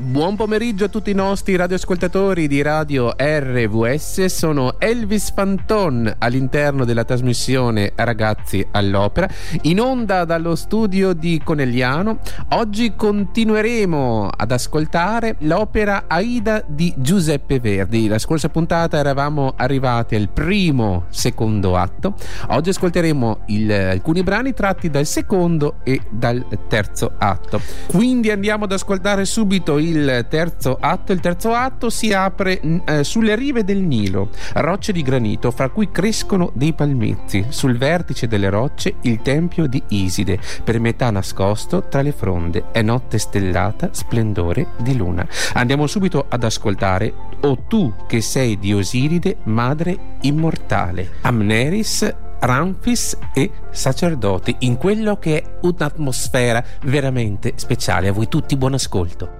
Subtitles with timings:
[0.00, 7.04] Buon pomeriggio a tutti i nostri radioascoltatori di Radio RVS, sono Elvis Fanton all'interno della
[7.04, 9.28] trasmissione Ragazzi all'Opera,
[9.62, 12.18] in onda dallo studio di Conegliano.
[12.52, 18.08] Oggi continueremo ad ascoltare l'opera Aida di Giuseppe Verdi.
[18.08, 22.14] La scorsa puntata eravamo arrivati al primo secondo atto,
[22.48, 27.60] oggi ascolteremo il, alcuni brani tratti dal secondo e dal terzo atto.
[27.88, 31.12] Quindi andiamo ad ascoltare subito il il terzo atto.
[31.12, 35.90] Il terzo atto si apre eh, sulle rive del Nilo, rocce di granito fra cui
[35.90, 37.46] crescono dei palmetti.
[37.48, 42.66] Sul vertice delle rocce il tempio di Iside, per metà nascosto tra le fronde.
[42.72, 45.26] È notte stellata, splendore di luna.
[45.54, 51.12] Andiamo subito ad ascoltare O tu che sei di Osiride, madre immortale.
[51.22, 58.08] Amneris Ramfis e sacerdoti in quello che è un'atmosfera veramente speciale.
[58.08, 59.39] A voi tutti buon ascolto.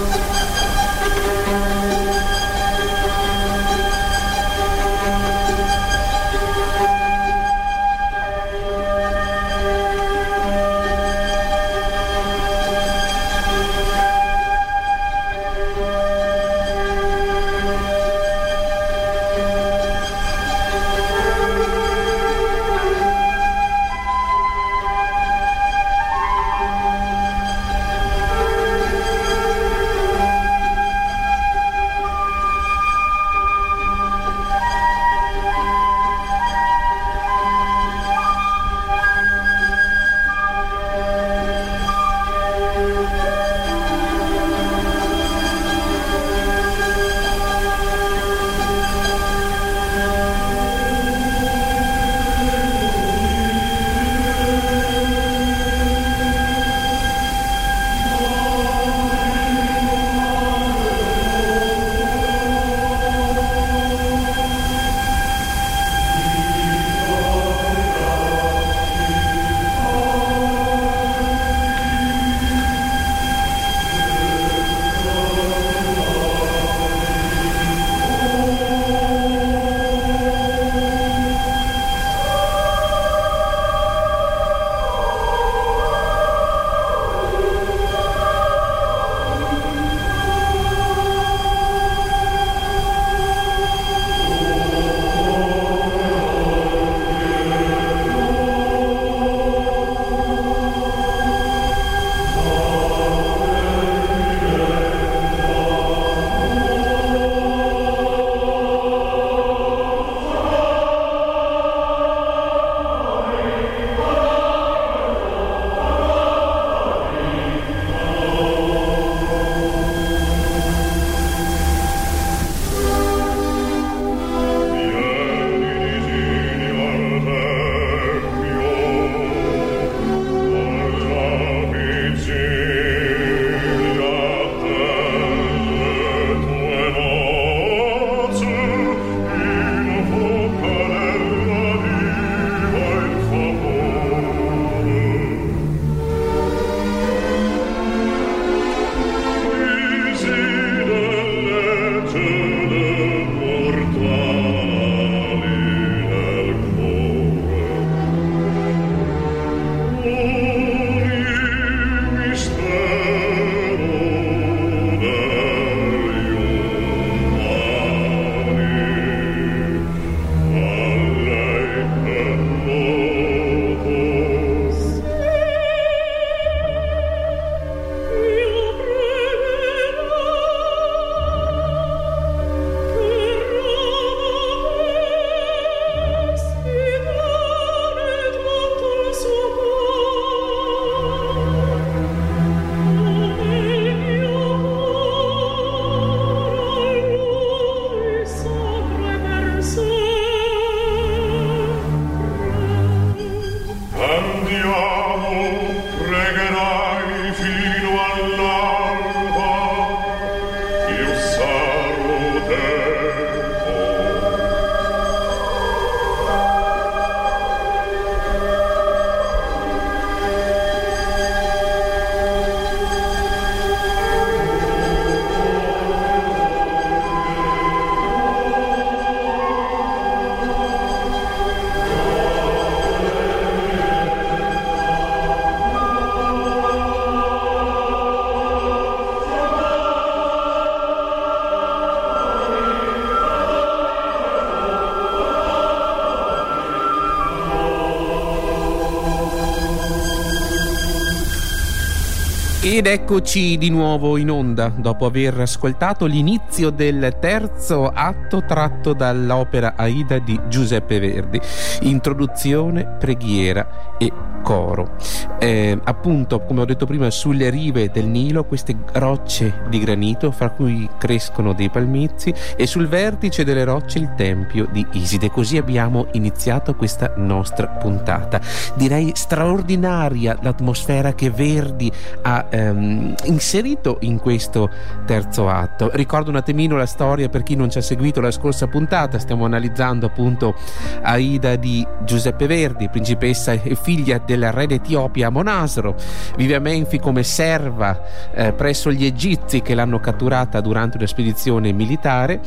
[252.81, 259.75] Ed eccoci di nuovo in onda dopo aver ascoltato l'inizio del terzo atto tratto dall'opera
[259.75, 261.39] Aida di Giuseppe Verdi,
[261.81, 264.95] introduzione, preghiera e coro.
[265.43, 270.51] Eh, appunto, come ho detto prima, sulle rive del Nilo queste rocce di granito fra
[270.51, 275.31] cui crescono dei palmizi e sul vertice delle rocce il tempio di Iside.
[275.31, 278.39] Così abbiamo iniziato questa nostra puntata.
[278.75, 281.91] Direi straordinaria l'atmosfera che Verdi
[282.21, 284.69] ha ehm, inserito in questo
[285.07, 285.89] terzo atto.
[285.91, 289.45] Ricordo un attimino la storia per chi non ci ha seguito la scorsa puntata, stiamo
[289.45, 290.53] analizzando appunto
[291.01, 295.95] Aida di Giuseppe Verdi, principessa e figlia del re d'Etiopia Monasro,
[296.35, 298.01] vive a Menfi come serva
[298.33, 302.39] eh, presso gli egizi che l'hanno catturata durante una spedizione militare,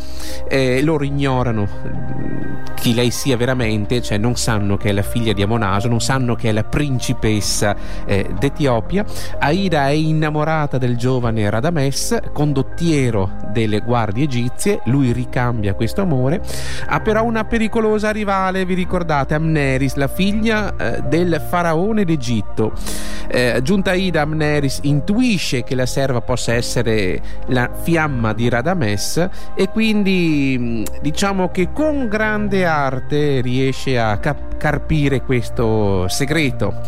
[0.48, 5.32] eh, loro ignorano mm, chi lei sia veramente, cioè non sanno che è la figlia
[5.32, 9.04] di Amonaso, non sanno che è la principessa eh, d'Etiopia.
[9.38, 16.42] Aida è innamorata del giovane Radames, condottiero delle guardie egizie, lui ricambia questo amore,
[16.87, 22.72] ha però una pericolosa rivale, vi ricordate, Amneris, la figlia eh, del faraone d'Egitto.
[23.29, 29.69] Eh, giunta Aida, Amneris intuisce che la serva possa essere la fiamma di Radames e
[29.69, 36.81] quindi diciamo che con grande arte riesce a cap- carpire questo segreto,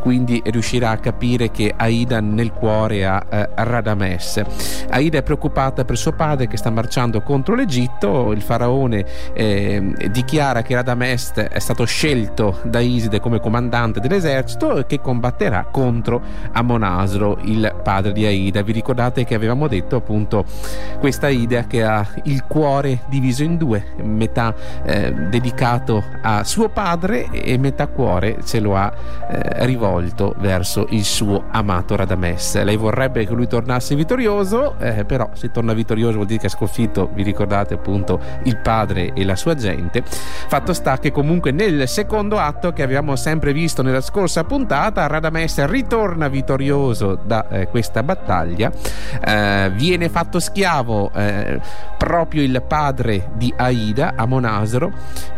[0.00, 4.42] quindi riuscirà a capire che Aida nel cuore ha eh, Radames.
[4.90, 10.62] Aida è preoccupata per suo padre che sta marciando contro l'Egitto, il faraone eh, dichiara
[10.62, 15.33] che Radames è stato scelto da Iside come comandante dell'esercito e che combatterà
[15.70, 16.22] contro
[16.52, 18.62] Amonasro, il padre di Aida.
[18.62, 20.44] Vi ricordate che avevamo detto appunto
[20.98, 24.54] questa Aida che ha il cuore diviso in due, metà
[24.84, 28.92] eh, dedicato a suo padre e metà cuore ce lo ha
[29.28, 32.62] eh, rivolto verso il suo amato Radames.
[32.62, 36.50] Lei vorrebbe che lui tornasse vittorioso, eh, però se torna vittorioso vuol dire che ha
[36.50, 40.02] sconfitto, vi ricordate appunto, il padre e la sua gente.
[40.04, 45.64] Fatto sta che comunque nel secondo atto che abbiamo sempre visto nella scorsa puntata, Radames
[45.66, 48.72] ritorna vittorioso da eh, questa battaglia,
[49.24, 51.60] eh, viene fatto schiavo eh,
[51.96, 54.92] proprio il padre di Aida, Amonasro,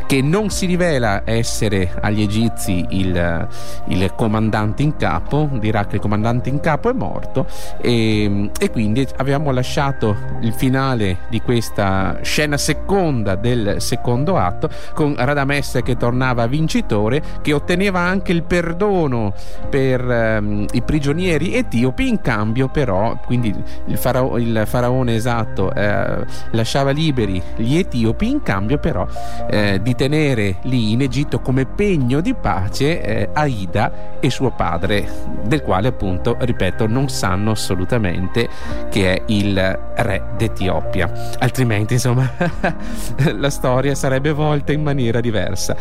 [0.07, 3.49] che non si rivela essere agli egizi il,
[3.89, 7.47] il, comandante in capo, dirà che il comandante in capo è morto
[7.81, 15.15] e, e, quindi abbiamo lasciato il finale di questa scena seconda del secondo atto con
[15.19, 19.35] Radames che tornava vincitore, che otteneva anche il perdono
[19.67, 23.55] per um, i prigionieri etiopi, in cambio però, quindi
[23.87, 29.07] il, farao, il faraone esatto eh, lasciava liberi gli etiopi, in cambio però
[29.51, 35.09] eh, di tenere lì in Egitto come pegno di pace eh, Aida e suo padre,
[35.43, 38.49] del quale appunto, ripeto, non sanno assolutamente
[38.91, 39.55] che è il
[39.97, 41.11] re d'Etiopia.
[41.39, 42.31] Altrimenti, insomma,
[43.37, 45.77] la storia sarebbe volta in maniera diversa.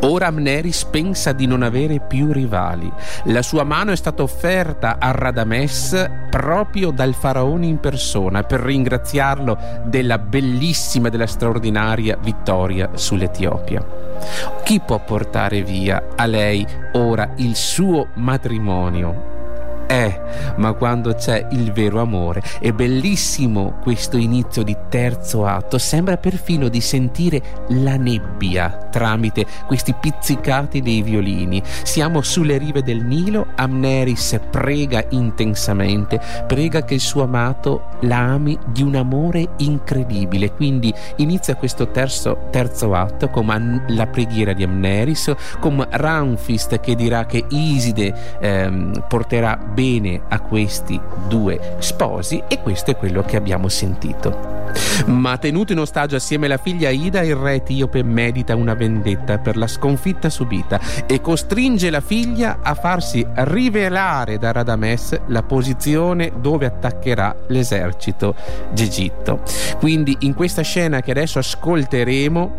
[0.00, 2.90] Ora Amneris pensa di non avere più rivali.
[3.24, 9.58] La sua mano è stata offerta a Radames proprio dal faraone in persona per ringraziarlo
[9.84, 13.84] della bellissima e della straordinaria vittoria sull'Etiopia.
[14.64, 19.39] Chi può portare via a lei ora il suo matrimonio?
[19.90, 20.20] Eh,
[20.58, 22.44] ma quando c'è il vero amore.
[22.60, 29.92] È bellissimo questo inizio di terzo atto, sembra perfino di sentire la nebbia tramite questi
[29.98, 31.60] pizzicati dei violini.
[31.64, 38.56] Siamo sulle rive del Nilo, Amneris prega intensamente, prega che il suo amato la ami
[38.66, 40.52] di un amore incredibile.
[40.52, 47.26] Quindi inizia questo terzo, terzo atto con la preghiera di Amneris, con Ramfist che dirà
[47.26, 53.68] che Iside ehm, porterà bene a questi due sposi e questo è quello che abbiamo
[53.68, 54.68] sentito.
[55.06, 59.56] Ma tenuto in ostaggio assieme alla figlia Ida, il re etiope medita una vendetta per
[59.56, 66.66] la sconfitta subita e costringe la figlia a farsi rivelare da Radames la posizione dove
[66.66, 68.34] attaccherà l'esercito
[68.72, 69.42] d'Egitto.
[69.78, 72.54] Quindi in questa scena che adesso ascolteremo,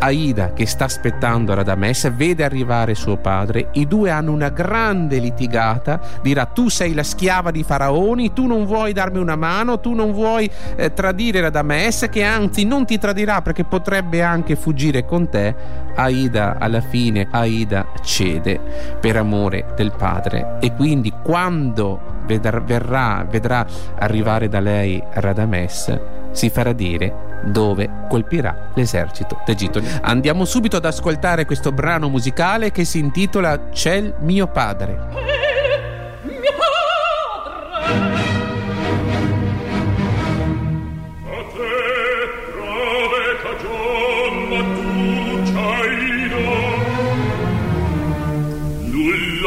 [0.00, 6.00] Aida che sta aspettando Radames vede arrivare suo padre, i due hanno una grande litigata,
[6.22, 10.12] dirà tu sei la schiava di Faraoni, tu non vuoi darmi una mano, tu non
[10.12, 15.54] vuoi eh, tradire Radames che anzi non ti tradirà perché potrebbe anche fuggire con te.
[15.94, 18.58] Aida alla fine Aida cede
[18.98, 23.66] per amore del padre e quindi quando vedrà, verrà, vedrà
[23.98, 26.00] arrivare da lei Radames
[26.32, 29.82] si farà dire dove colpirà l'esercito d'Egitto.
[30.00, 35.53] Andiamo subito ad ascoltare questo brano musicale che si intitola C'è il mio padre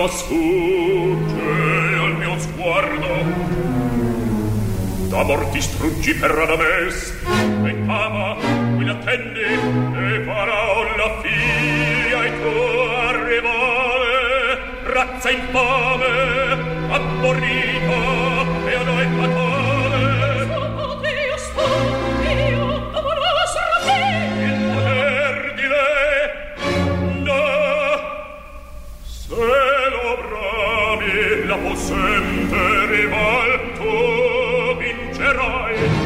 [0.08, 3.08] lo sfugge al mio sguardo.
[5.10, 7.14] D'amor ti struggi per Adames
[7.66, 8.36] e cama
[8.76, 16.12] qui l'attendi e farò la figlia e tuo arrivare razza infame
[16.90, 17.77] a morire
[31.58, 35.97] siamo sempre rival tu vincerai.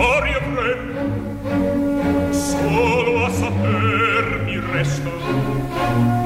[0.00, 1.02] storie avremmo
[2.32, 5.10] solo a saper mi resta.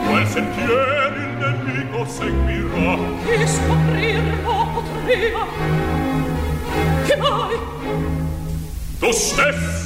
[0.07, 2.97] Quel sentier il nemico seguirà.
[3.27, 5.47] E scoprir lo potremo
[7.07, 7.59] che mai?
[9.01, 9.84] Tu stesso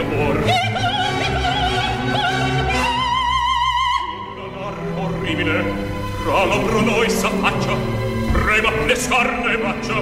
[0.00, 0.36] Ohr.
[4.34, 7.74] Una larva orribile tra l'ombro noi s'affaccia,
[8.32, 9.94] prema le scarne faccia,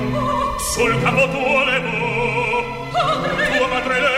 [0.59, 4.18] sul capo tuo levo, tua madre levo.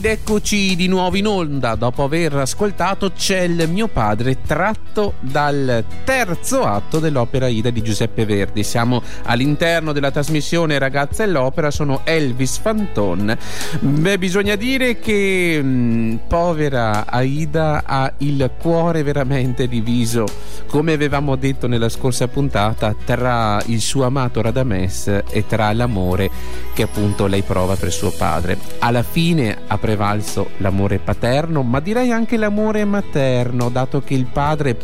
[0.00, 5.84] Ed eccoci di nuovo in onda dopo aver ascoltato C'è il mio padre tratto dal
[6.04, 8.64] terzo atto dell'opera Ida di Giuseppe Verdi.
[8.64, 13.36] Siamo all'interno della trasmissione Ragazza e l'opera, sono Elvis Fanton.
[13.80, 20.24] Beh, bisogna dire che mh, mm, povera Aida ha il cuore veramente diviso,
[20.66, 26.30] come avevamo detto nella scorsa puntata, tra il suo amato Radames e tra l'amore
[26.72, 28.58] che appunto lei prova per suo padre.
[28.78, 34.78] Alla fine ha prevalso l'amore paterno, ma direi anche l'amore materno, dato che il padre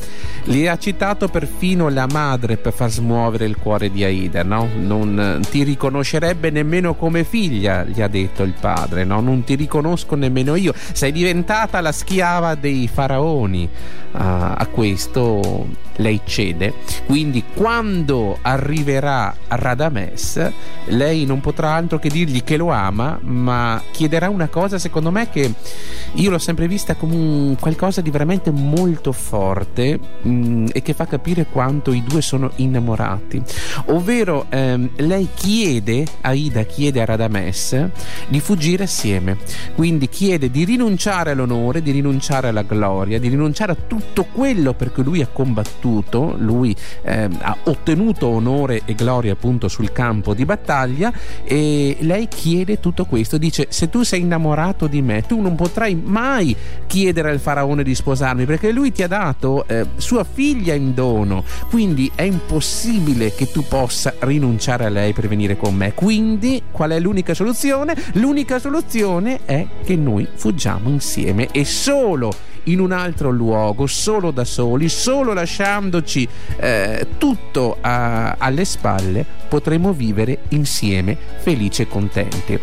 [0.44, 4.68] le ha citato perfino la madre per far smuovere il cuore di Aida, no?
[4.76, 9.20] Non ti riconoscerebbe nemmeno come figlia, gli ha detto il padre, no?
[9.20, 13.68] Non ti riconosco nemmeno io, sei diventata la schiava dei faraoni.
[14.12, 16.74] Uh, a questo lei cede,
[17.06, 20.52] quindi quando arriverà a Radames,
[20.86, 25.28] lei non potrà altro che dirgli che lo ama, ma chiederà una cosa secondo me
[25.30, 25.52] che
[26.14, 30.94] io l'ho sempre vista come un qualcosa di veramente molto forte mh, mm, e che
[30.94, 33.42] fa capire quanto i due sono innamorati.
[33.86, 37.88] Ovvero ehm, lei chiede, Aida chiede a Radames
[38.28, 39.36] di fuggire assieme,
[39.74, 44.92] quindi chiede di rinunciare all'onore, di rinunciare alla gloria, di rinunciare a tutto quello per
[44.92, 45.85] cui lui ha combattuto,
[46.36, 51.12] lui ehm, ha ottenuto onore e gloria appunto sul campo di battaglia
[51.44, 55.94] e lei chiede tutto questo, dice se tu sei innamorato di me tu non potrai
[55.94, 56.54] mai
[56.86, 61.44] chiedere al faraone di sposarmi perché lui ti ha dato eh, sua figlia in dono,
[61.68, 65.94] quindi è impossibile che tu possa rinunciare a lei per venire con me.
[65.94, 67.94] Quindi qual è l'unica soluzione?
[68.14, 72.32] L'unica soluzione è che noi fuggiamo insieme e solo
[72.64, 75.32] in un altro luogo, solo da soli, solo
[75.76, 82.58] lasciandoci eh, tutto a, alle spalle, potremo vivere insieme felici e contenti.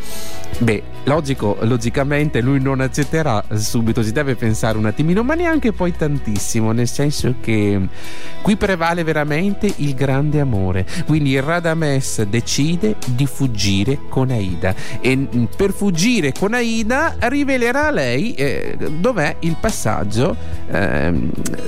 [0.57, 5.95] Beh, logico, logicamente lui non accetterà subito, si deve pensare un attimino, ma neanche poi
[5.95, 7.79] tantissimo, nel senso che
[8.41, 10.85] qui prevale veramente il grande amore.
[11.05, 18.33] Quindi Radames decide di fuggire con Aida e per fuggire con Aida rivelerà a lei
[18.33, 20.35] eh, dov'è il passaggio
[20.69, 21.13] eh,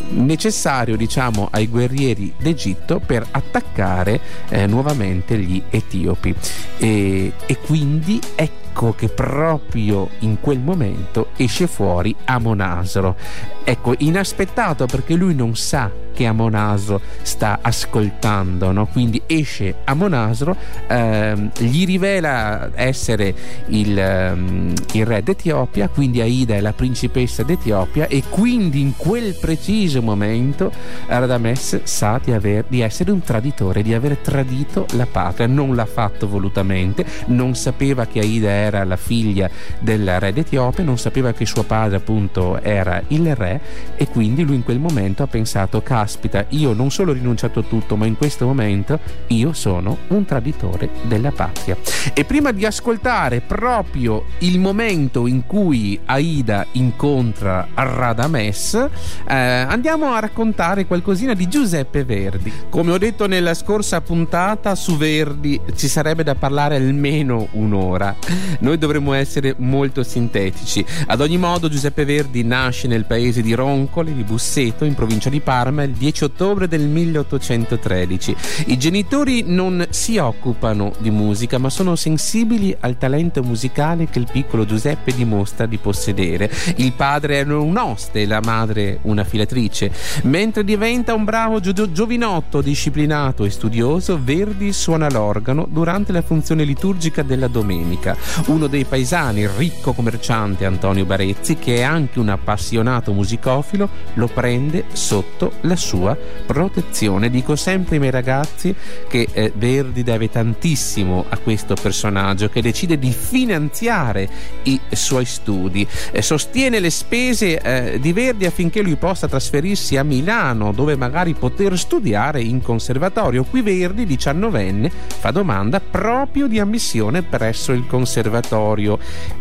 [0.10, 4.19] necessario, diciamo, ai guerrieri d'Egitto per attaccare
[4.50, 6.34] eh, nuovamente gli etiopi.
[6.78, 13.16] E, e quindi ecco ecco che proprio in quel momento esce fuori Amonasro.
[13.64, 18.88] Ecco, inaspettato perché lui non sa che Amonasro sta ascoltando, no?
[18.88, 20.56] quindi esce Amonasro,
[20.88, 23.36] ehm, gli rivela essere
[23.68, 29.36] il, ehm, il re d'Etiopia, quindi Aida è la principessa d'Etiopia e quindi in quel
[29.36, 30.72] preciso momento
[31.08, 35.86] Radames sa di, aver, di essere un traditore, di aver tradito la patria, non l'ha
[35.86, 39.49] fatto volutamente, non sapeva che Aida era la figlia
[39.80, 43.62] del re d'Etiopia, non sapeva che suo padre appunto era il re
[43.95, 47.63] e quindi lui in quel momento ha pensato caspita io non solo ho rinunciato a
[47.63, 51.78] tutto ma in questo momento io sono un traditore della patria
[52.13, 60.19] e prima di ascoltare proprio il momento in cui Aida incontra Radames eh, andiamo a
[60.19, 62.51] raccontare qualcosina di Giuseppe Verdi.
[62.69, 68.15] Come ho detto nella scorsa puntata su Verdi ci sarebbe da parlare almeno un'ora
[68.60, 74.13] noi dovremmo essere molto sintetici ad ogni modo Giuseppe Verdi nasce nel paese di Roncole
[74.13, 78.36] di Busseto in provincia di Parma il 10 ottobre del 1813
[78.68, 84.28] i genitori non si occupano di musica ma sono sensibili al talento musicale che il
[84.32, 86.52] piccolo Giuseppe dimostra di possedere.
[86.78, 89.91] Il padre è un oste, la madre una filatrice.
[90.24, 96.63] Mentre diventa un bravo gio- giovinotto disciplinato e studioso, Verdi suona l'organo durante la funzione
[96.63, 98.15] liturgica della domenica.
[98.47, 104.27] Uno dei paesani, il ricco commerciante Antonio Barezzi, che è anche un appassionato musicofilo, lo
[104.27, 107.31] prende sotto la sua protezione.
[107.31, 108.75] Dico sempre ai miei ragazzi
[109.08, 114.29] che eh, Verdi deve tantissimo a questo personaggio che decide di finanziare
[114.63, 120.03] i suoi studi, eh, sostiene le spese eh, di Verdi affinché lui possa trasferirsi a
[120.03, 123.43] Milano dove magari poter studiare in conservatorio.
[123.43, 128.34] Qui Verdi, diciannovenne, fa domanda proprio di ammissione presso il conservatorio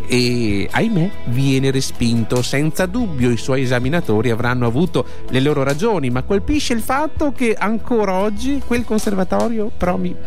[0.07, 2.42] e ahimè viene respinto.
[2.42, 7.54] Senza dubbio i suoi esaminatori avranno avuto le loro ragioni, ma colpisce il fatto che
[7.59, 9.70] ancora oggi quel conservatorio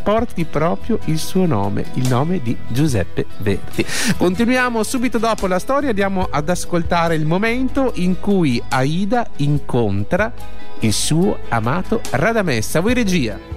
[0.04, 3.86] porti proprio il suo nome, il nome di Giuseppe Verdi.
[4.18, 10.32] Continuiamo subito dopo la storia, andiamo ad ascoltare il momento in cui Aida incontra
[10.80, 12.80] il suo amato Radamessa.
[12.80, 13.57] Voi regia.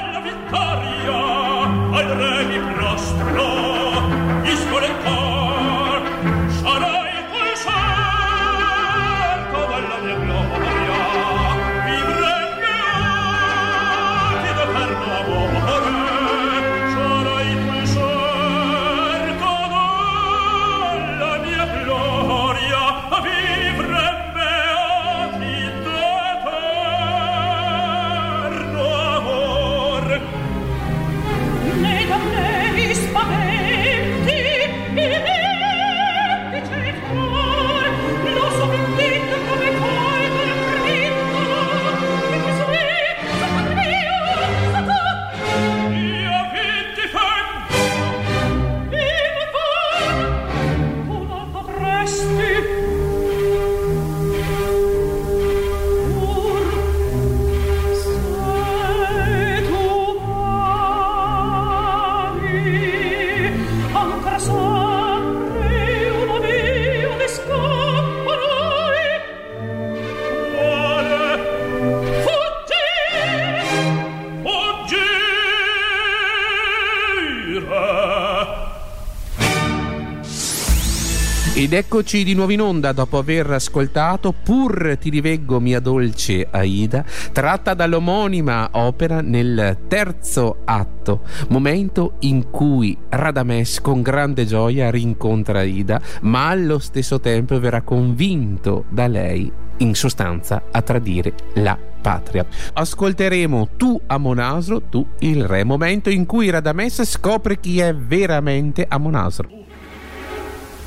[81.81, 87.73] eccoci di nuovo in onda dopo aver ascoltato Pur ti riveggo mia dolce Aida, tratta
[87.73, 96.49] dall'omonima opera nel terzo atto, momento in cui Radames con grande gioia rincontra Aida, ma
[96.49, 102.45] allo stesso tempo verrà convinto da lei, in sostanza, a tradire la patria.
[102.73, 109.61] Ascolteremo Tu Amonasro, tu il re, momento in cui Radames scopre chi è veramente Amonasro.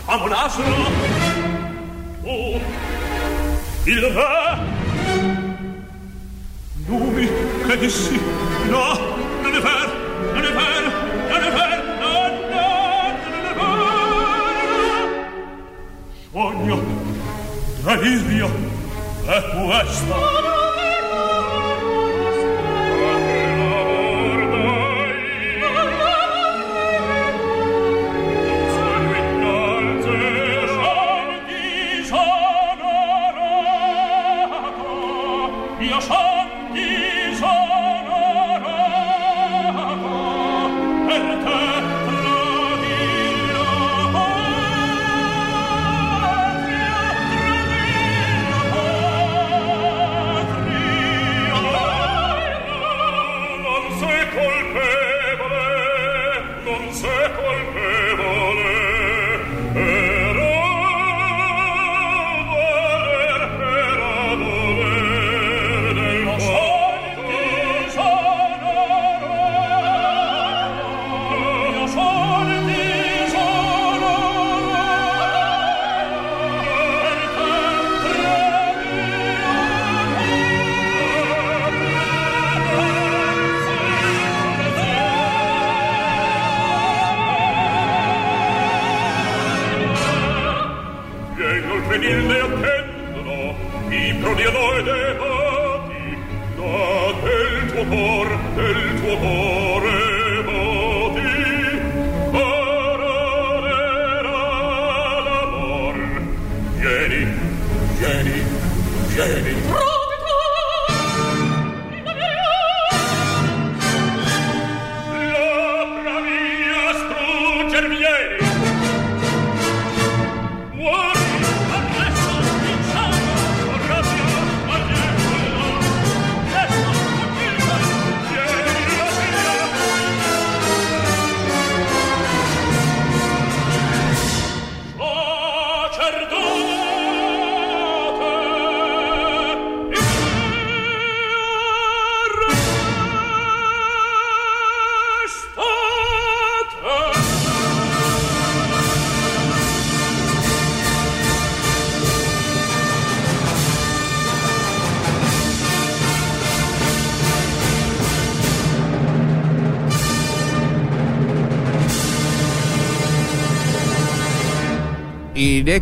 [0.07, 0.65] Amonasro!
[2.25, 2.61] Oh!
[3.87, 4.59] Il re!
[6.87, 7.29] Numi,
[7.67, 8.21] che dissi?
[8.69, 8.99] No!
[9.41, 9.93] Non è vero!
[10.35, 10.91] Non è vero!
[11.29, 11.83] Non è vero!
[16.33, 16.83] Sogno!
[17.83, 18.51] Delirio!
[19.25, 20.64] È questo!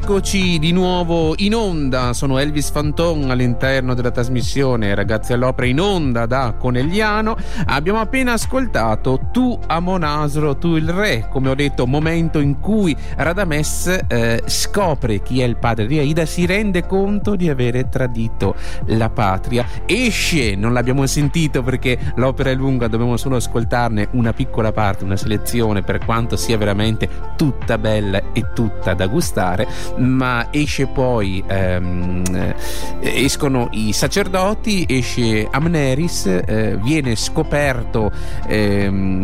[0.03, 6.27] Eccoci di nuovo in onda, sono Elvis Fanton all'interno della trasmissione Ragazzi all'Opera in onda
[6.27, 7.37] da Conegliano.
[7.67, 14.05] Abbiamo appena ascoltato Tu Amonasro, tu il re, come ho detto, momento in cui Radames
[14.07, 18.55] eh, scopre chi è il padre di Aida, si rende conto di avere tradito
[18.87, 19.66] la patria.
[19.87, 25.16] Esce, non l'abbiamo sentito perché l'opera è lunga, dobbiamo solo ascoltarne una piccola parte, una
[25.16, 29.66] selezione per quanto sia veramente tutta bella e tutta da gustare
[29.97, 32.55] ma esce poi, ehm, eh,
[33.01, 38.11] escono i sacerdoti, esce Amneris, eh, viene scoperto
[38.47, 39.22] ehm,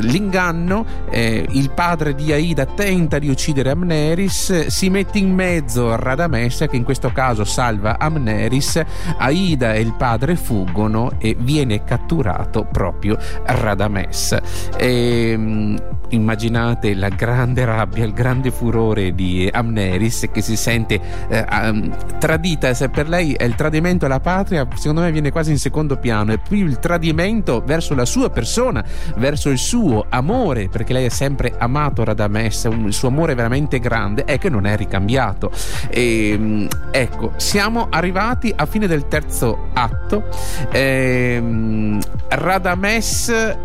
[0.00, 6.66] l'inganno, eh, il padre di Aida tenta di uccidere Amneris, si mette in mezzo Radamessa
[6.66, 8.82] che in questo caso salva Amneris,
[9.18, 14.40] Aida e il padre fuggono e viene catturato proprio Radamessa.
[14.76, 21.44] E, ehm, immaginate la grande rabbia, il grande furore di Amneris che si sente eh,
[21.50, 25.58] um, tradita, se per lei è il tradimento alla patria, secondo me viene quasi in
[25.58, 28.84] secondo piano, è più il tradimento verso la sua persona,
[29.16, 33.78] verso il suo amore, perché lei ha sempre amato Radames, un, il suo amore veramente
[33.78, 35.50] grande è che non è ricambiato.
[35.90, 40.24] E, ehm, ecco, siamo arrivati a fine del terzo atto.
[40.70, 43.56] Ehm, Radames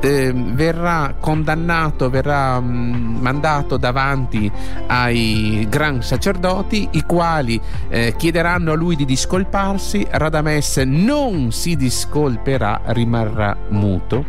[0.00, 4.50] eh, verrà condannato, verrà mh, mm, mandato davanti
[4.86, 10.06] ai gran sacerdoti, i quali eh, chiederanno a lui di discolparsi.
[10.10, 14.24] Radames non si discolperà, rimarrà muto.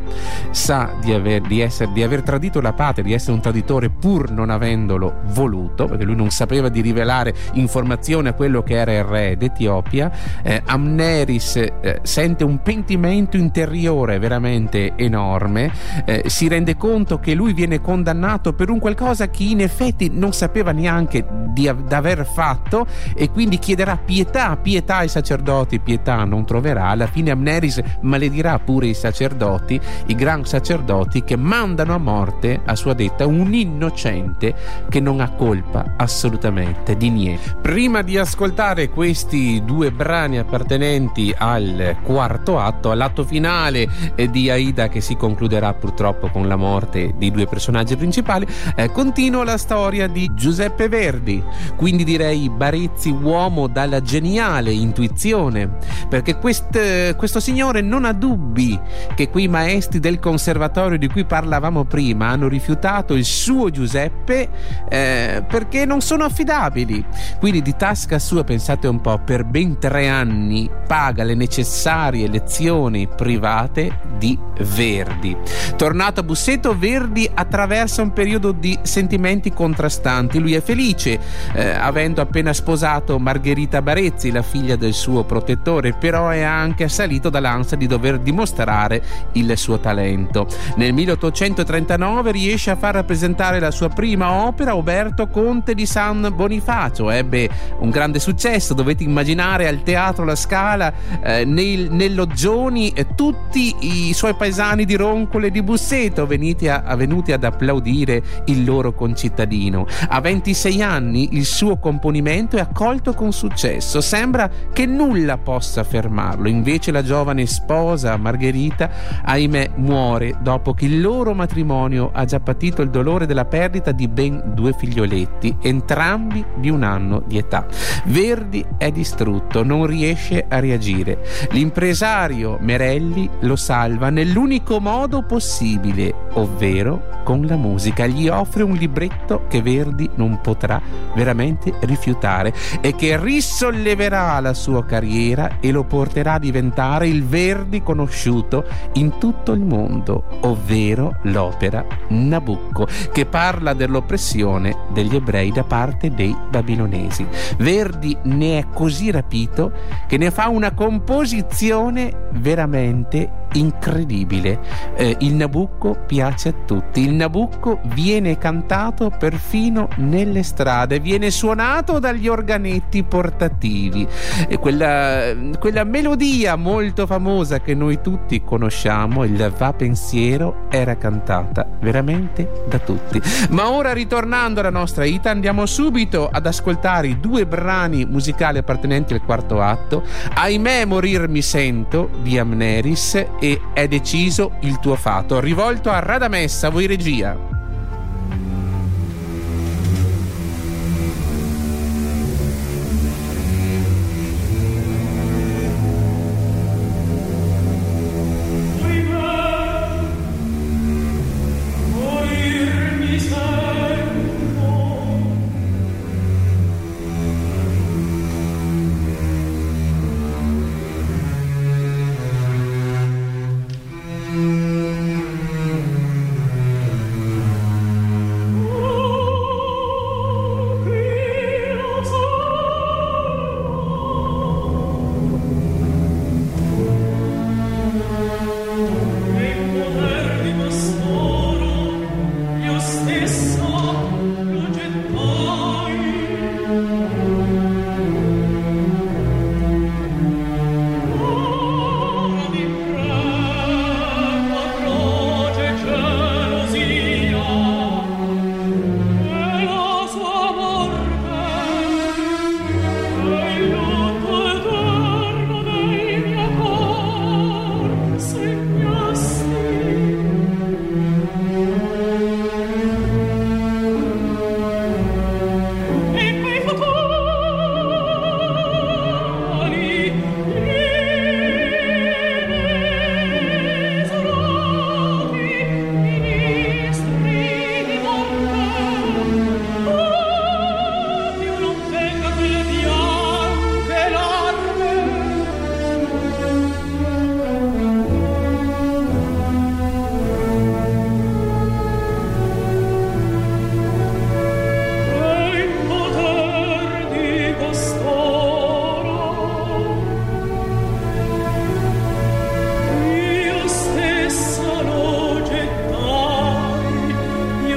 [0.51, 4.31] sa di aver, di, essere, di aver tradito la patria, di essere un traditore pur
[4.31, 9.03] non avendolo voluto, perché lui non sapeva di rivelare informazioni a quello che era il
[9.03, 10.11] re d'Etiopia.
[10.43, 15.60] Eh, Amneris eh, sente un pentimento interiore veramente enorme,
[16.05, 20.31] eh, si rende conto che lui viene condannato per un qualcosa che in effetti non
[20.31, 26.87] sapeva neanche di aver fatto e quindi chiederà pietà, pietà ai sacerdoti, pietà non troverà.
[26.87, 32.75] Alla fine Amneris maledirà pure i sacerdoti, i gran sacerdoti che mandano a morte a
[32.75, 34.55] sua detta un innocente
[34.89, 37.57] che non ha colpa assolutamente di niente.
[37.61, 44.87] Prima di ascoltare questi due brani appartenenti al quarto atto, all'atto finale eh, di Aida
[44.87, 45.15] che si
[45.51, 50.87] concluderà purtroppo con la morte dei due personaggi principali, eh, continua la storia di Giuseppe
[50.87, 51.43] Verdi,
[51.75, 58.79] quindi direi Barezzi uomo dalla geniale intuizione, perché quest, questo signore non ha dubbi
[59.13, 64.47] che quei maestri del conservatorio di cui parlavamo prima hanno rifiutato il suo Giuseppe
[64.87, 67.03] eh, perché non sono affidabili.
[67.39, 73.07] Quindi di tasca sua, pensate un po', per ben tre anni paga le necessarie lezioni
[73.07, 74.37] private di
[74.75, 75.40] Verdi.
[75.75, 80.39] Tornato a Busseto, Verdi attraversa un periodo di sentimenti contrastanti.
[80.39, 81.19] Lui è felice,
[81.53, 87.29] eh, avendo appena sposato Margherita Barezzi, la figlia del suo protettore, però è anche assalito
[87.29, 89.01] dall'ansia di dover dimostrare
[89.33, 90.47] il suo talento.
[90.75, 97.09] Nel 1839 riesce a far rappresentare la sua prima opera, Oberto Conte di San Bonifacio.
[97.09, 97.49] Ebbe
[97.79, 104.13] un grande successo, dovete immaginare al Teatro La Scala, eh, nel, nell'Oggioni, eh, tutti i
[104.13, 109.85] suoi paesani di Roncole e di Busseto venuti, a, venuti ad applaudire il loro concittadino.
[110.09, 116.47] A 26 anni il suo componimento è accolto con successo, sembra che nulla possa fermarlo,
[116.47, 118.89] invece la giovane sposa Margherita,
[119.23, 124.07] ahimè, muore dopo che il loro matrimonio ha già patito il dolore della perdita di
[124.07, 127.65] ben due figlioletti, entrambi di un anno di età.
[128.05, 131.19] Verdi è distrutto, non riesce a reagire.
[131.51, 138.05] L'impresario Merelli lo salva nell'unico modo possibile, ovvero con la musica.
[138.05, 140.81] Gli offre un libretto che Verdi non potrà
[141.15, 147.81] veramente rifiutare e che risolleverà la sua carriera e lo porterà a diventare il Verdi
[147.81, 156.11] conosciuto in tutto il mondo, ovvero l'opera Nabucco, che parla dell'oppressione degli ebrei da parte
[156.13, 157.25] dei babilonesi.
[157.57, 159.71] Verdi ne è così rapito
[160.07, 164.59] che ne fa una composizione veramente incredibile.
[164.95, 167.01] Eh, il Nabucco piace a tutti.
[167.01, 174.07] Il Nabucco viene cantato perfino nelle strade, viene suonato dagli organetti portativi.
[174.47, 181.67] E quella, quella melodia molto famosa che noi tutti conosciamo, il Va pensiero, era cantata
[181.81, 183.21] veramente da tutti.
[183.49, 189.13] Ma ora ritornando alla nostra Ita, andiamo subito ad ascoltare i due brani musicali appartenenti
[189.13, 190.03] al quarto atto.
[190.33, 195.39] Ahimè morir mi sento di Amneris e è deciso il tuo fato.
[195.39, 197.60] Rivolto a Radamessa, voi regia.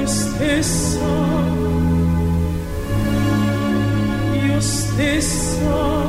[0.05, 0.99] te stessa,
[4.47, 6.04] io stessa.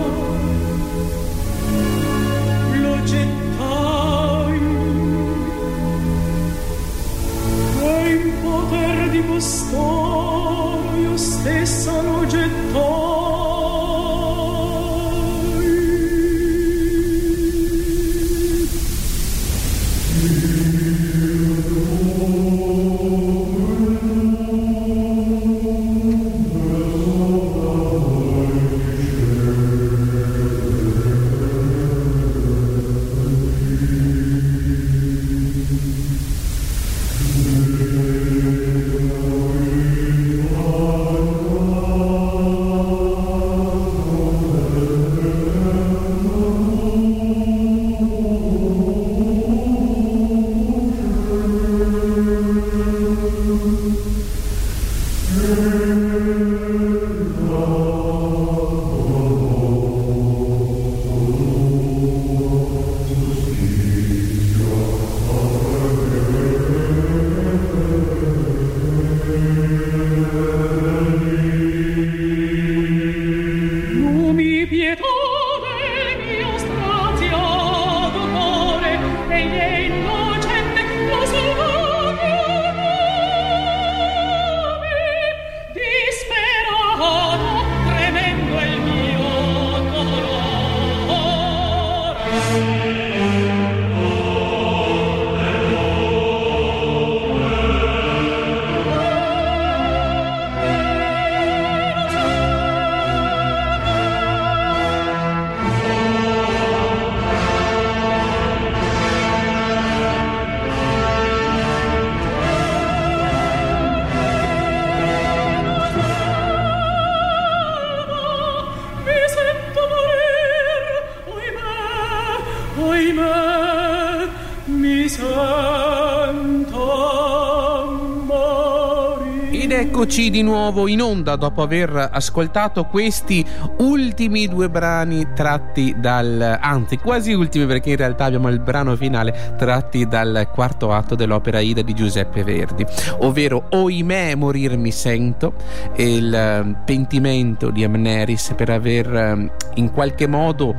[130.26, 133.46] Di nuovo in onda dopo aver ascoltato questi
[133.78, 139.54] ultimi due brani tratti dal anzi quasi ultimi perché in realtà abbiamo il brano finale
[139.56, 142.86] tratti dal quarto atto dell'opera Ida di Giuseppe Verdi,
[143.20, 145.54] ovvero Oimè morir mi sento
[145.98, 150.76] il eh, pentimento di Amneris per aver eh, in qualche modo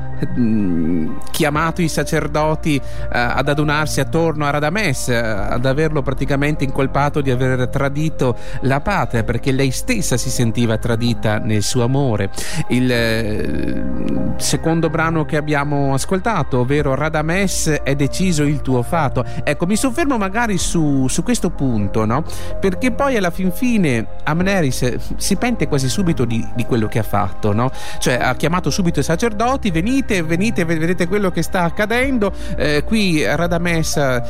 [1.30, 5.12] chiamato i sacerdoti uh, ad adunarsi attorno a Radames, uh,
[5.52, 11.36] ad averlo praticamente incolpato di aver tradito la patria perché lei stessa si sentiva tradita
[11.36, 12.30] nel suo amore.
[12.68, 19.24] Il uh, secondo brano che abbiamo ascoltato, ovvero Radames è deciso il tuo fato.
[19.44, 22.24] Ecco, mi soffermo magari su, su questo punto, no?
[22.58, 27.04] Perché poi alla fin fine Amneris si pente quasi subito di, di quello che ha
[27.04, 27.70] fatto, no?
[27.98, 32.32] Cioè ha chiamato subito i sacerdoti, venite, venite, vedete quello che sta accadendo.
[32.56, 34.22] Eh, qui Radames eh,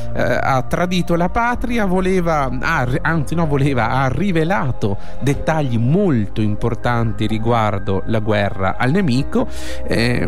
[0.42, 8.02] ha tradito la patria, voleva, ah, anzi no, voleva, ha rivelato dettagli molto importanti riguardo
[8.06, 9.46] la guerra al nemico.
[9.86, 10.24] Eh,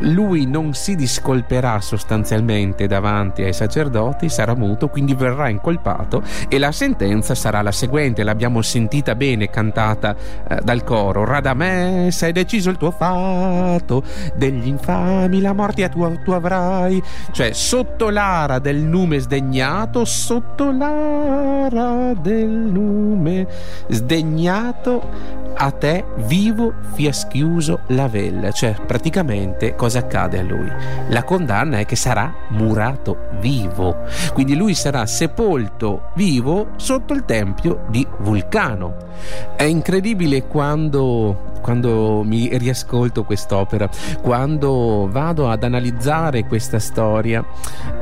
[0.00, 6.72] lui non si discolperà sostanzialmente davanti ai sacerdoti, sarà muto, quindi verrà incolpato e la
[6.72, 10.14] sentenza sarà la seguente, l'abbiamo sentita bene cantata
[10.48, 11.24] eh, dal coro.
[11.24, 14.02] Radames, hai deciso il tuo fatto
[14.34, 17.02] degli infami la morte tu, tu avrai
[17.32, 23.46] cioè sotto l'ara del nume sdegnato sotto l'ara del nume
[23.88, 24.01] sdegnato
[25.54, 28.50] a te vivo fia schiuso la vella.
[28.50, 30.70] Cioè praticamente cosa accade a lui?
[31.08, 34.04] La condanna è che sarà murato vivo.
[34.32, 38.96] Quindi lui sarà sepolto vivo sotto il tempio di Vulcano.
[39.56, 43.88] È incredibile quando quando mi riascolto quest'opera,
[44.20, 47.42] quando vado ad analizzare questa storia,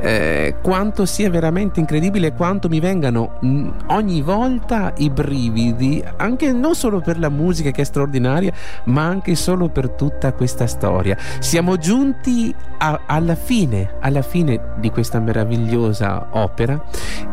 [0.01, 6.75] eh, quanto sia veramente incredibile, quanto mi vengano mm, ogni volta i brividi, anche non
[6.75, 8.51] solo per la musica che è straordinaria,
[8.85, 11.15] ma anche solo per tutta questa storia.
[11.39, 16.83] Siamo giunti a, alla fine, alla fine di questa meravigliosa opera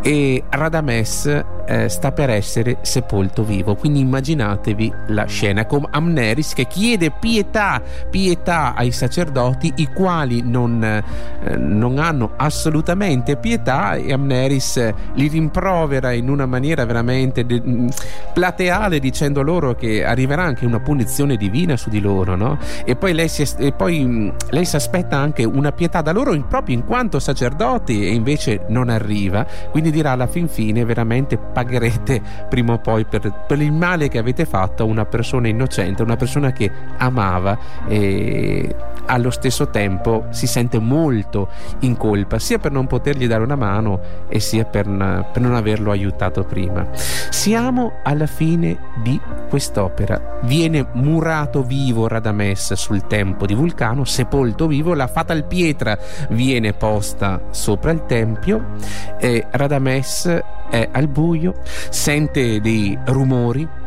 [0.02, 3.74] e Radames eh, sta per essere sepolto vivo.
[3.74, 5.86] Quindi immaginatevi la scena con
[6.18, 13.94] Amneris che chiede pietà, pietà ai sacerdoti, i quali non, eh, non hanno assolutamente pietà
[13.94, 17.88] e Amneris li rimprovera in una maniera veramente de- mm,
[18.34, 22.58] plateale dicendo loro che arriverà anche una punizione divina su di loro, no?
[22.84, 26.46] E poi lei si, e poi, mm, lei aspetta anche una pietà da loro in,
[26.48, 32.20] proprio in quanto sacerdoti e invece non arriva, quindi dirà alla fin fine veramente pagherete
[32.48, 36.16] prima o poi per, per, il male che avete fatto a una persona innocente, una
[36.16, 38.74] persona che amava e
[39.08, 41.48] allo stesso tempo si sente molto
[41.80, 45.90] in colpa, sia per non potergli dare una mano e sia per, per non averlo
[45.90, 46.88] aiutato prima.
[46.92, 50.38] Siamo alla fine di quest'opera.
[50.42, 55.98] Viene murato vivo Radames sul tempo di Vulcano, sepolto vivo, la fatal pietra
[56.30, 58.76] viene posta sopra il tempio
[59.18, 61.54] e Radames è al buio,
[61.88, 63.77] sente dei rumori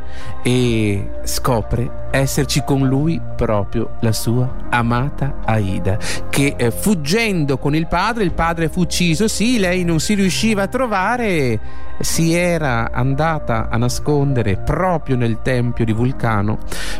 [0.43, 5.97] e scopre esserci con lui proprio la sua amata Aida
[6.29, 10.63] che eh, fuggendo con il padre il padre fu ucciso sì lei non si riusciva
[10.63, 11.59] a trovare
[12.01, 16.57] si era andata a nascondere proprio nel tempio di Vulcano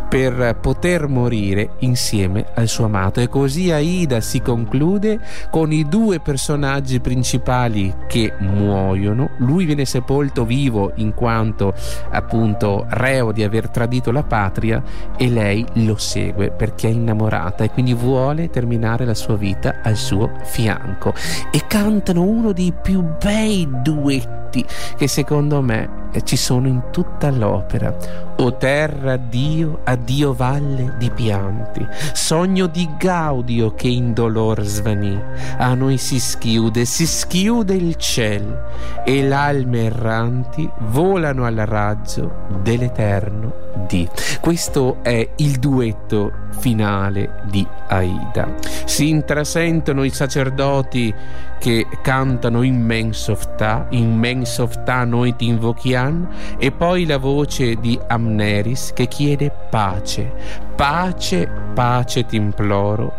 [0.07, 3.19] per poter morire insieme al suo amato.
[3.19, 9.31] E così Aida si conclude con i due personaggi principali che muoiono.
[9.37, 11.73] Lui viene sepolto vivo in quanto
[12.09, 14.83] appunto reo di aver tradito la patria
[15.17, 19.95] e lei lo segue perché è innamorata e quindi vuole terminare la sua vita al
[19.95, 21.13] suo fianco.
[21.51, 24.65] E cantano uno dei più bei duetti
[24.97, 27.95] che secondo me ci sono in tutta l'opera.
[28.37, 35.19] O terra, Dio, addio valle di pianti, sogno di Gaudio che in dolor svanì.
[35.57, 38.63] A noi si schiude, si schiude il ciel
[39.05, 44.07] e l'alme erranti volano al raggio dell'eterno di.
[44.39, 48.53] Questo è il duetto finale di Aida.
[48.85, 51.13] Si intrasentono i sacerdoti
[51.59, 58.91] che cantano in Mensofta, in Mensofta noi ti invochiamo, e poi la voce di Amneris
[58.93, 60.31] che chiede pace,
[60.75, 63.13] pace, pace ti imploro,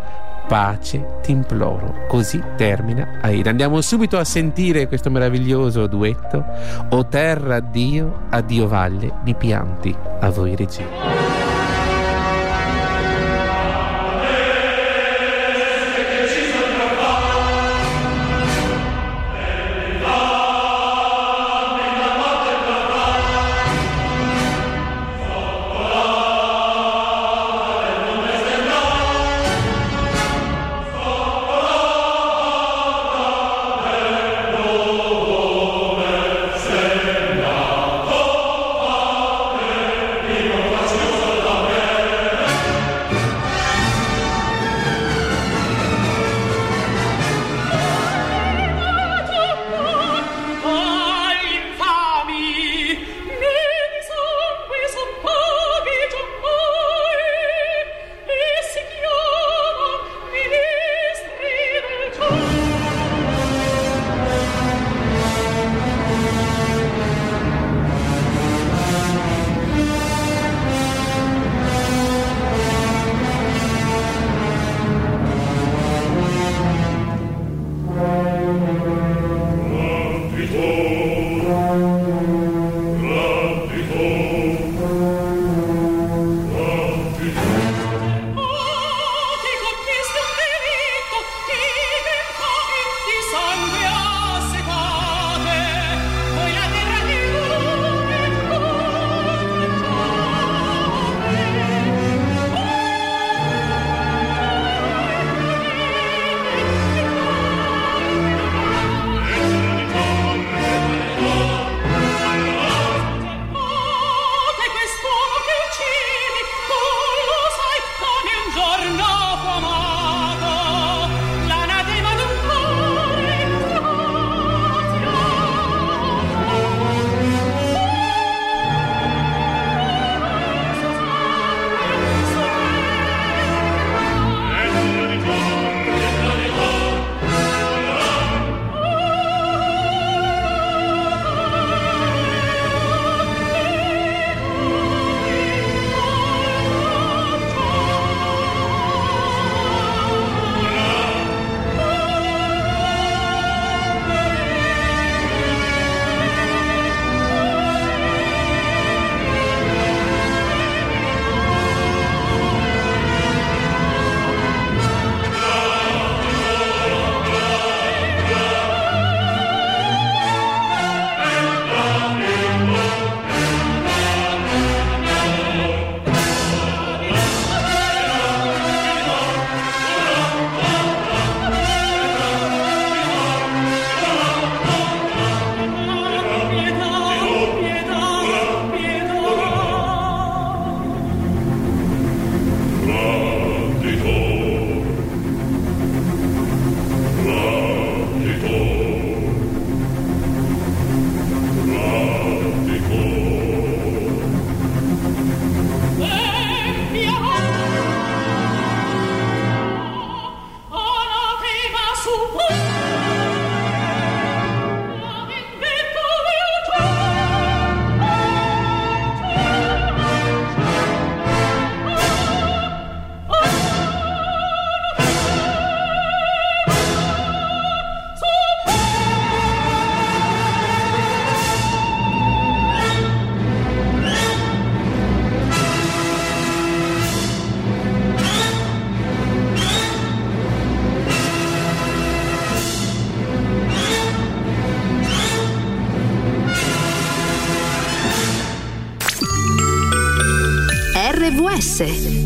[0.47, 2.07] pace ti imploro.
[2.09, 3.51] Così termina Aida.
[3.51, 6.45] Andiamo subito a sentire questo meraviglioso duetto.
[6.91, 11.42] O terra addio, addio valle di pianti, a voi regina.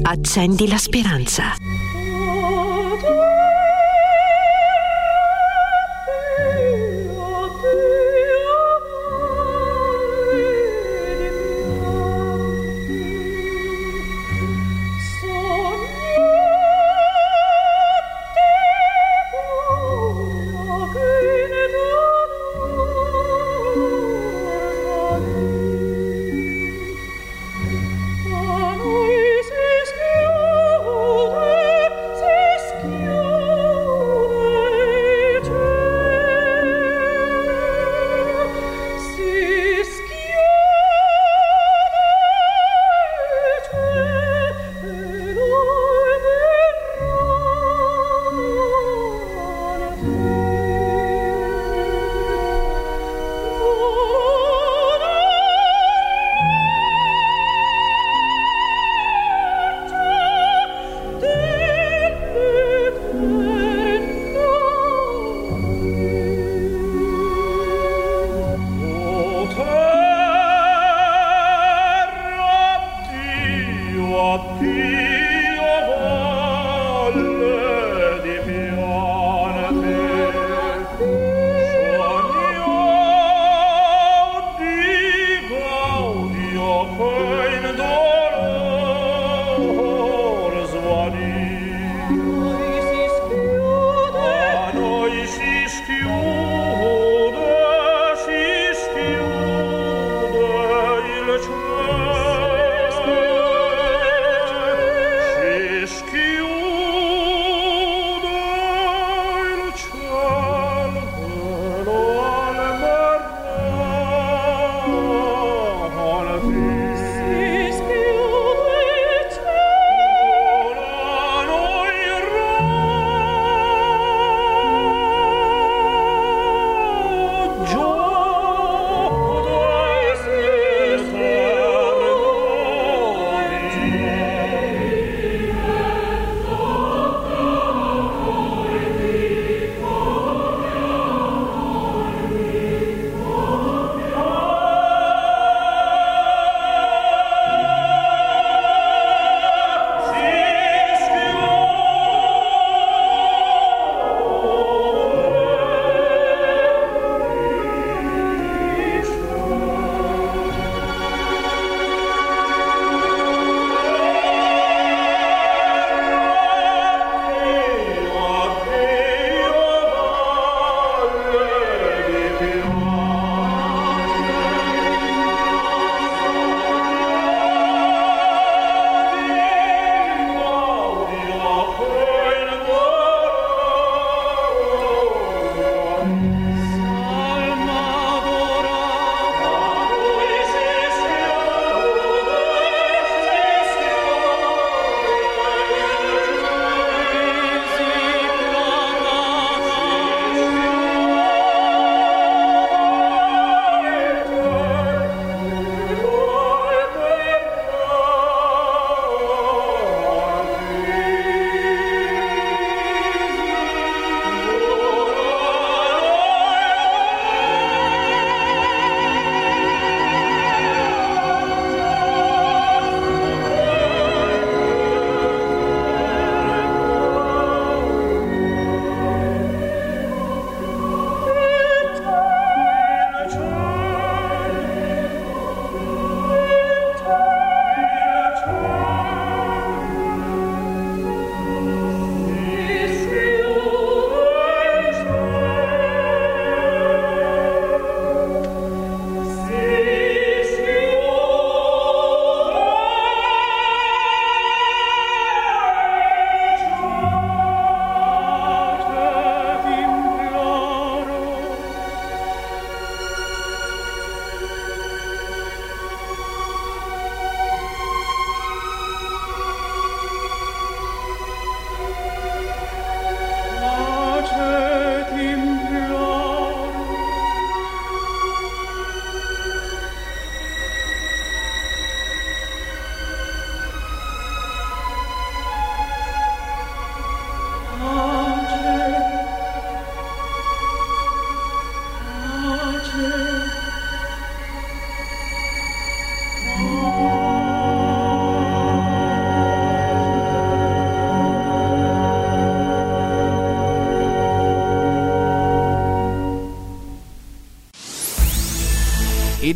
[0.02, 1.65] Accendi la speranza.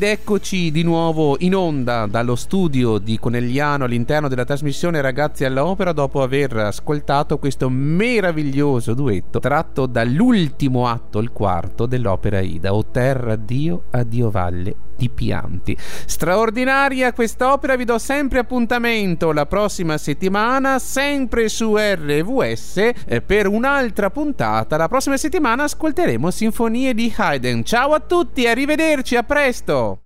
[0.01, 5.93] Ed eccoci di nuovo in onda dallo studio di Conegliano all'interno della trasmissione Ragazzi all'Opera
[5.93, 13.37] dopo aver ascoltato questo meraviglioso duetto tratto dall'ultimo atto, il quarto, dell'opera Ida, O terra
[13.37, 15.75] Dio, addio valle di pianti.
[16.05, 22.77] Straordinaria quest'opera, vi do sempre appuntamento la prossima settimana, sempre su RVS,
[23.07, 24.77] eh, per un'altra puntata.
[24.77, 27.63] La prossima settimana ascolteremo Sinfonie di Haydn.
[27.65, 29.99] Ciao a tutti, arrivederci, a presto!